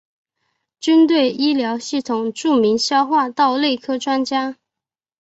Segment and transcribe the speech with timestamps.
[0.79, 4.57] 军队医疗系统著名消化道内科专家。